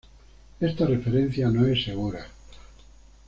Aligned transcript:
Esta 0.59 0.87
referencia 0.87 1.47
no 1.51 1.67
es 1.67 1.83
segura. 1.83 2.25